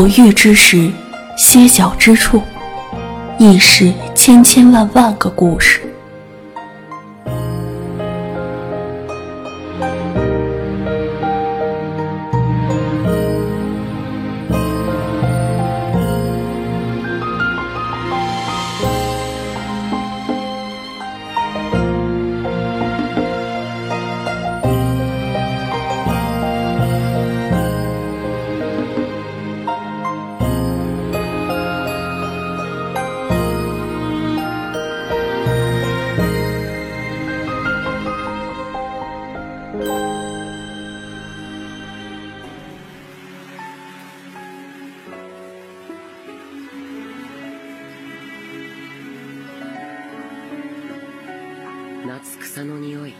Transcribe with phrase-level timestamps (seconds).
[0.00, 0.90] 偶遇之时，
[1.36, 2.42] 歇脚之处，
[3.38, 5.82] 亦是千千万万个故事。
[52.22, 53.14] 夏草の匂い。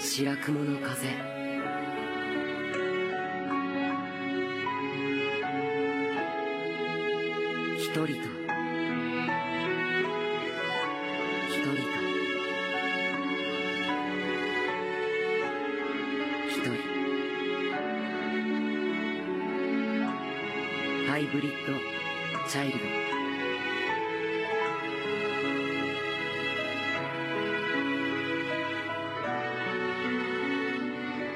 [0.00, 1.08] 白雲の風。
[7.78, 8.37] 一人と。
[21.27, 21.73] ブリッド
[22.49, 22.85] チャイルド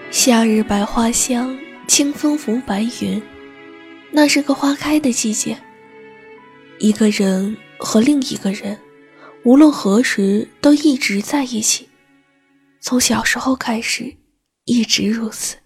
[0.10, 1.58] 夏日百花香，
[1.88, 3.22] 清风拂白云。
[4.12, 5.58] 那是个花开的季节。
[6.80, 8.80] 一个人和另一个人，
[9.44, 11.88] 无论何时都一直在一起。
[12.80, 14.16] 从小时候开始，
[14.66, 15.58] 一直如此。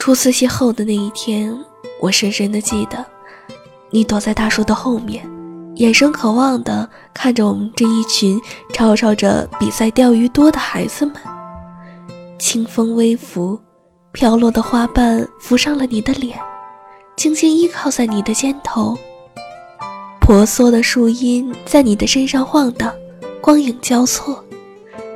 [0.00, 1.54] 初次邂逅的那一天，
[2.00, 3.04] 我深深的记得，
[3.90, 5.22] 你躲在大树的后面，
[5.74, 8.40] 眼神渴望的看着我们这一群
[8.72, 11.16] 吵吵着比赛钓鱼多的孩子们。
[12.38, 13.60] 清风微拂，
[14.10, 16.38] 飘落的花瓣浮上了你的脸，
[17.18, 18.96] 轻轻依靠在你的肩头。
[20.18, 22.90] 婆娑的树荫在你的身上晃荡，
[23.42, 24.42] 光影交错，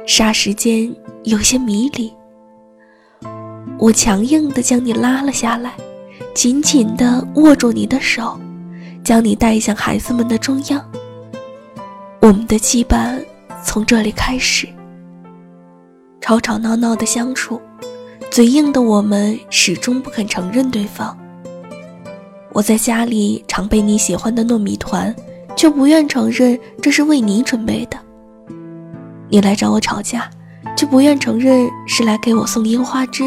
[0.06, 2.12] 霎时间有些迷离。
[3.79, 5.73] 我强硬地将你拉了下来，
[6.35, 8.39] 紧紧地握住你的手，
[9.03, 10.83] 将你带向孩子们的中央。
[12.21, 13.23] 我们的羁绊
[13.62, 14.67] 从这里开始。
[16.21, 17.61] 吵吵闹闹的相处，
[18.31, 21.15] 嘴硬的我们始终不肯承认对方。
[22.53, 25.15] 我在家里常备你喜欢的糯米团，
[25.55, 27.99] 却不愿承认这是为你准备的。
[29.29, 30.31] 你来找我吵架，
[30.75, 33.25] 却不愿承认是来给我送樱花枝。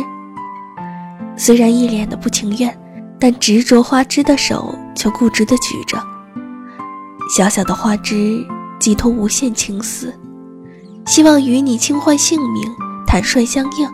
[1.38, 2.76] 虽然一脸的不情愿，
[3.20, 5.98] 但执着花枝的手却固执的举着。
[7.36, 8.44] 小小的花枝
[8.80, 10.14] 寄托无限情思，
[11.06, 12.64] 希望与你轻换姓名。
[13.06, 13.90] 坦率相应，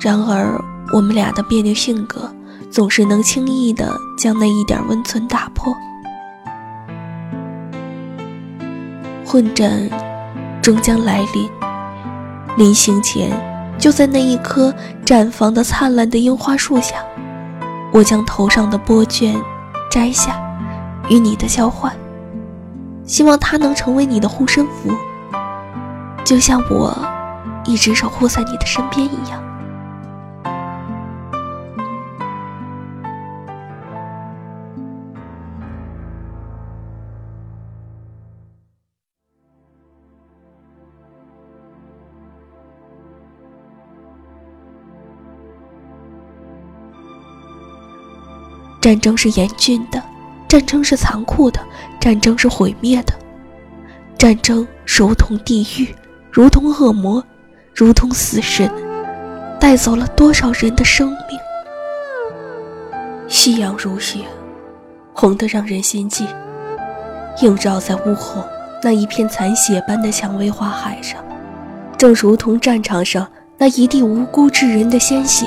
[0.00, 0.60] 然而
[0.92, 2.28] 我们俩的别扭性格
[2.68, 5.72] 总是能轻易的将那一点温存打破。
[9.24, 9.88] 混战
[10.60, 11.48] 终将来临，
[12.56, 13.30] 临行前，
[13.78, 14.74] 就在那一棵
[15.04, 16.96] 绽放的灿烂的樱花树下，
[17.92, 19.34] 我将头上的波卷
[19.90, 20.40] 摘下，
[21.08, 21.94] 与你的交换，
[23.04, 24.90] 希望它能成为你的护身符，
[26.24, 26.96] 就像我。
[27.64, 29.42] 一直守护在你的身边一样。
[48.88, 50.02] 战争是严峻的，
[50.48, 51.60] 战争是残酷的，
[52.00, 53.12] 战争是毁灭的，
[54.16, 55.94] 战争如同地狱，
[56.32, 57.22] 如同恶魔。
[57.74, 58.66] 如同死神，
[59.60, 61.38] 带走了多少人的生命？
[63.28, 64.20] 夕阳如血，
[65.12, 66.26] 红得让人心悸，
[67.42, 68.42] 映照在屋后
[68.82, 71.22] 那一片残血般的蔷薇花海上，
[71.98, 75.46] 正如同战场上那一地无辜之人的鲜血，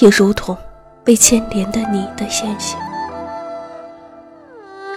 [0.00, 0.56] 也如同
[1.10, 2.76] 被牵连的你的鲜血，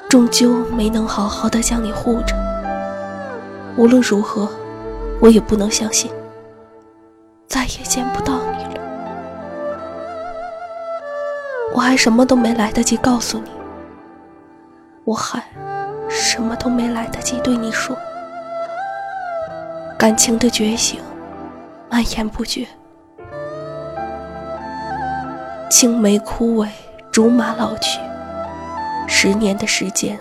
[0.08, 2.36] 终究没能好好的将你护着。
[3.78, 4.48] 无论如何。
[5.20, 6.12] 我也不能相信，
[7.48, 8.82] 再也见不到你了。
[11.74, 13.50] 我还什么都没来得及告诉你，
[15.06, 15.42] 我还
[16.10, 17.98] 什么都没来得及对你说。
[19.98, 21.00] 感情的觉醒
[21.90, 22.68] 蔓延不绝，
[25.76, 26.68] 青梅枯萎，
[27.12, 28.00] 竹马老去，
[29.08, 30.20] 十年的时间，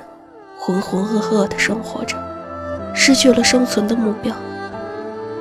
[0.58, 2.16] 浑浑噩噩的生活着，
[2.94, 4.34] 失去了生存的目标，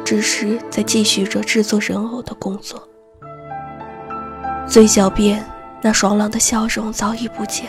[0.03, 2.85] 只是在继续着制作人偶的工作。
[4.67, 5.41] 嘴角边
[5.81, 7.67] 那爽朗的笑容早已不见，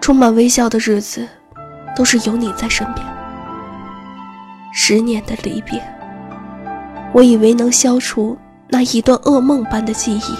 [0.00, 1.28] 充满微笑的日子，
[1.94, 3.06] 都是有你在身边。
[4.72, 5.82] 十年的离别，
[7.12, 10.34] 我以为能消除那一段噩梦般的记忆，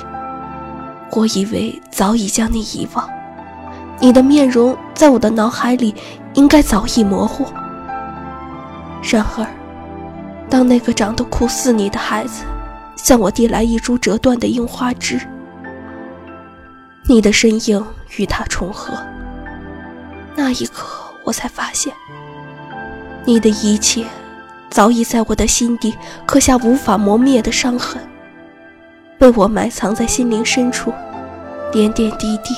[1.14, 3.09] 我以为早已将你遗忘，
[4.00, 5.94] 你的面容在我的脑海里
[6.35, 7.47] 应该早已模糊。
[9.03, 9.47] 然而，
[10.49, 12.44] 当那个长得酷似你的孩子。
[12.94, 15.19] 向我递来一株折断的樱花枝，
[17.09, 17.85] 你的身影
[18.17, 18.94] 与他重合。
[20.37, 21.93] 那一刻，我才发现，
[23.25, 24.06] 你的一切
[24.70, 28.00] 早已在我的心底刻下无法磨灭的伤痕，
[29.23, 30.93] 被我埋藏在心灵深处，
[31.71, 32.57] 点点滴滴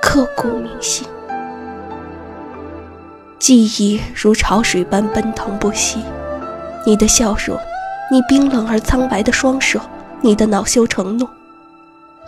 [0.00, 1.06] 刻骨铭心。
[3.38, 6.02] 记忆如潮水般奔腾不息，
[6.86, 7.54] 你的笑容。
[8.10, 9.78] 你冰冷而苍白的双手，
[10.22, 11.28] 你的恼羞成怒，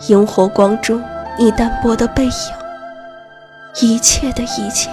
[0.07, 1.01] 萤火光中
[1.39, 2.31] 你淡薄的背影，
[3.81, 4.91] 一切的一切，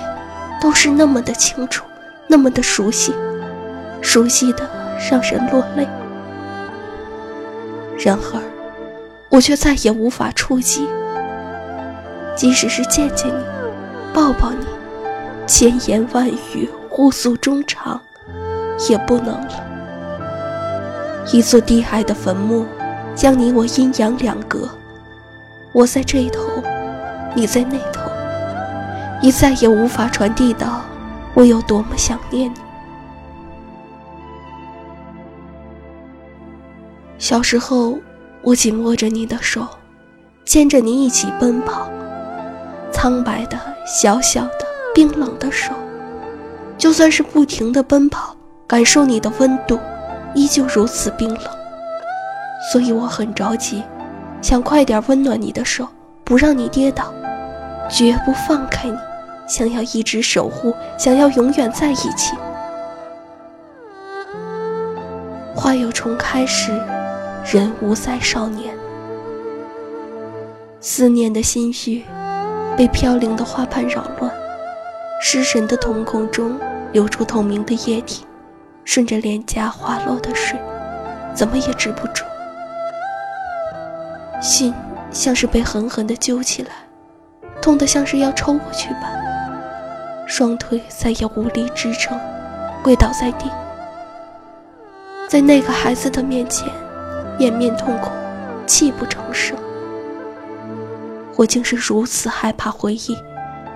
[0.58, 1.84] 都是那么的清楚，
[2.26, 3.12] 那么的熟悉，
[4.00, 4.66] 熟悉的
[5.10, 5.86] 让人落泪。
[7.98, 8.40] 然而，
[9.36, 10.88] 我却再也无法触及，
[12.34, 13.44] 即使是见见你，
[14.14, 14.64] 抱抱你，
[15.46, 18.00] 千言万语互诉衷肠，
[18.88, 19.62] 也不能了。
[21.34, 22.64] 一座低矮的坟墓，
[23.14, 24.66] 将你我阴阳两隔。
[25.72, 26.40] 我在这一头，
[27.34, 28.10] 你在那头，
[29.20, 30.80] 你再也无法传递到
[31.34, 32.56] 我有多么想念你。
[37.18, 37.98] 小时候，
[38.46, 39.66] 我紧握着你的手，
[40.44, 41.90] 牵着你一起奔跑。
[42.92, 44.64] 苍白的、小小的、
[44.94, 45.72] 冰冷的手，
[46.78, 49.80] 就算是不停的奔跑，感受你的温度。
[50.32, 51.42] 依旧如此冰冷，
[52.70, 53.82] 所以我很着急，
[54.40, 55.88] 想快点温暖你的手，
[56.22, 57.12] 不让你跌倒，
[57.90, 58.96] 绝不放开你，
[59.48, 62.36] 想要一直守护，想要永远在一起。
[65.52, 66.70] 花有重开时，
[67.48, 68.74] 人无再少年。
[70.80, 72.04] 思念的心绪
[72.76, 74.32] 被飘零的花瓣扰乱，
[75.22, 76.58] 失神的瞳孔中
[76.90, 78.24] 流出透明的液体。
[78.84, 80.56] 顺着脸颊滑落的水，
[81.34, 82.24] 怎么也止不住。
[84.40, 84.72] 心
[85.10, 86.70] 像是被狠狠地揪起来，
[87.60, 89.12] 痛得像是要抽过去般。
[90.24, 92.16] 双腿再也无力支撑，
[92.82, 93.50] 跪倒在地。
[95.28, 96.68] 在那个孩子的面前，
[97.38, 98.10] 掩面痛哭，
[98.66, 99.56] 泣不成声。
[101.36, 103.16] 我竟是如此害怕回忆，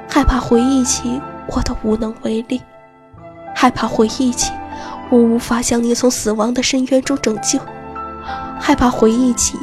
[0.08, 2.60] 害怕回忆起我的无能为力，
[3.54, 4.52] 害怕回忆起。
[5.10, 7.58] 我无法将你从死亡的深渊中拯救，
[8.60, 9.58] 害怕回忆起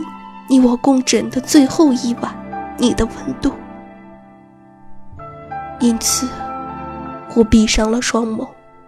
[0.50, 2.36] 你我共枕的最后一晚，
[2.78, 3.54] 你的温度。
[5.80, 6.28] 因此，
[7.34, 8.48] 我闭上了双眸，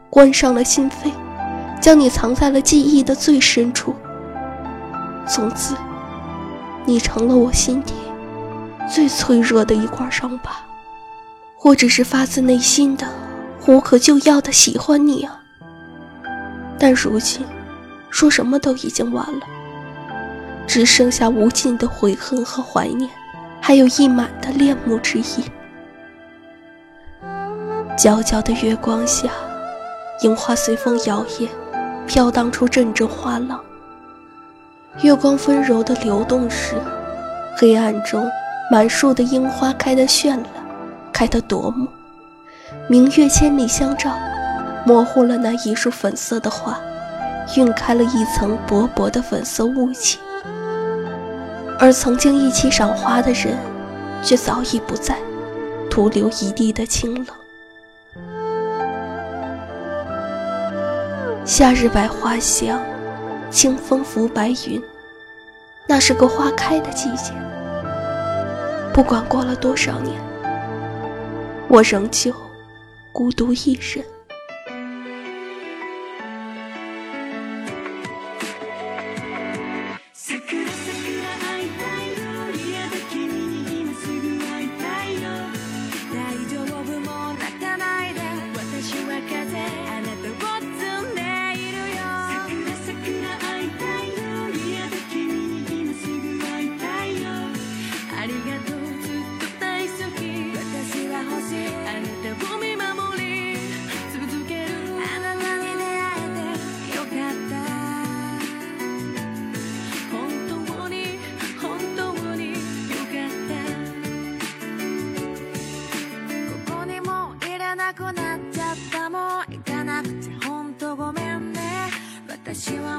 [0.10, 1.12] 关上了心扉，
[1.80, 3.96] 将你藏在了记忆的最深处。
[5.30, 5.76] 从此，
[6.86, 7.94] 你成了我心底
[8.92, 10.52] 最脆弱的一块伤疤。
[11.62, 13.06] 我只是发自内心的、
[13.68, 15.40] 无可救药的喜欢你啊！
[16.80, 17.46] 但如今，
[18.10, 19.42] 说什么都已经晚了，
[20.66, 23.08] 只剩下无尽的悔恨和怀念，
[23.62, 25.44] 还有溢满的恋慕之意。
[27.96, 29.30] 皎皎的月光下，
[30.24, 31.48] 樱花随风摇曳，
[32.08, 33.62] 飘荡出阵阵花浪。
[35.02, 36.76] 月光温柔的流动时，
[37.56, 38.30] 黑暗中
[38.70, 40.44] 满树的樱花开得绚烂，
[41.14, 41.88] 开得夺目。
[42.88, 44.12] 明月千里相照。
[44.86, 46.80] 模糊了那一束粉色的花，
[47.58, 50.18] 晕开了一层薄薄的粉色雾气，
[51.78, 53.56] 而曾经一起赏花的人，
[54.24, 55.18] 却早已不在，
[55.92, 57.28] 徒留一地的清冷。
[61.46, 62.80] 夏日百花香，
[63.50, 64.82] 清风拂白云，
[65.88, 67.34] 那是个花开的季节。
[68.94, 70.22] 不管过了多少年，
[71.68, 72.34] 我仍旧
[73.12, 74.06] 孤独一人。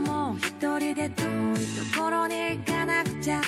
[0.01, 1.59] もう一人で遠い
[1.93, 3.41] ところに行かなくちゃ。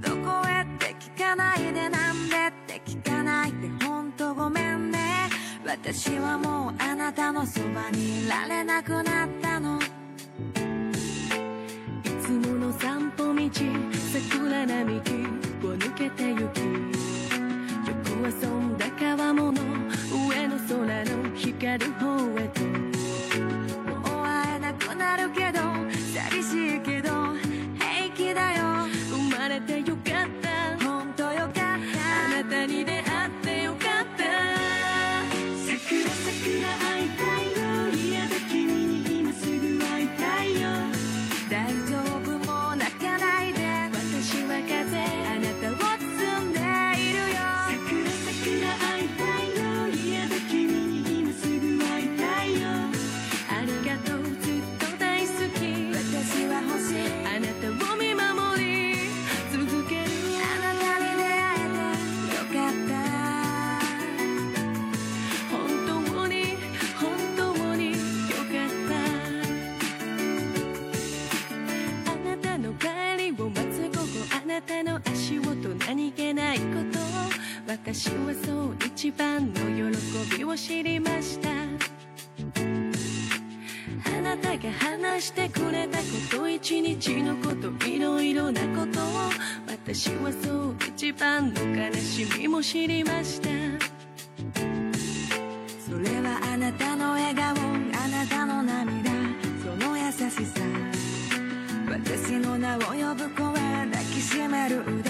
[0.00, 5.28] どこへって聞かないでなんでって聞かないでほんとごめんね。
[5.66, 9.78] 私はもうあなたのそばにいられなくなったの。
[9.78, 9.82] い
[12.22, 13.50] つもの散歩道
[14.12, 15.12] 桜並木
[15.66, 16.60] を抜けてゆき
[17.86, 19.62] 横遊んだ川もの
[20.28, 22.87] 上の空の光る方へと
[25.08, 25.67] なるけど
[77.90, 81.48] 私はそう一番の喜びを知りました。
[81.48, 81.54] あ
[84.20, 89.30] なたが話してくれたこと一日のこといろいろなことを
[89.66, 93.48] 私はそう一番の悲しみも知りました。
[95.80, 99.10] それはあなたの笑顔あなたの涙。
[99.62, 100.60] その優しさ。
[101.88, 105.07] 私の名を呼ぶ声抱きしめる腕。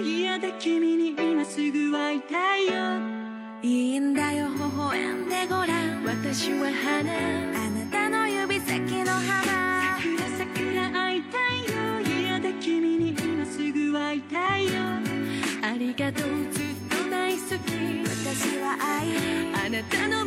[0.00, 2.72] 嫌だ君に今すぐ会いたいよ。
[3.62, 6.04] いいんだよ微笑んでごらん。
[6.04, 7.12] 私は花。
[7.12, 9.98] あなたの指先の花。
[10.00, 12.20] 桜桜会いたいよ。
[12.22, 14.72] 嫌だ君に今すぐ会いたいよ。
[15.62, 18.00] ありがとうずっと大好き。
[18.08, 19.66] 私は愛。
[19.66, 20.24] あなたの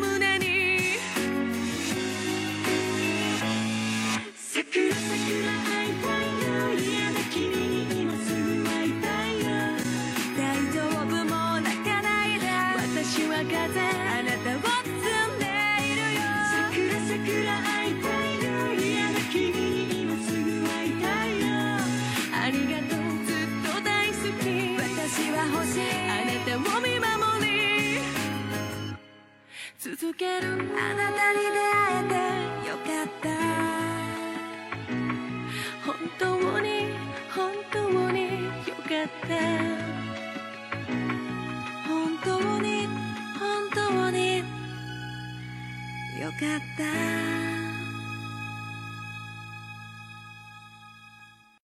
[25.15, 27.05] 私は欲しいあなたを見守
[27.45, 28.01] り
[29.77, 30.55] 続けるあ
[30.95, 32.13] なたに出会えて
[32.67, 33.29] よかった。
[35.85, 36.67] 本当に
[37.29, 39.33] 本当によかった
[41.87, 42.27] 本当
[42.59, 42.87] に
[43.37, 47.52] 本当によかった。